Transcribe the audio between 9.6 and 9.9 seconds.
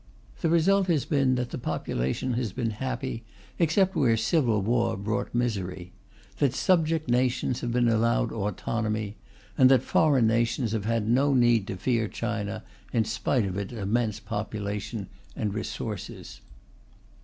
that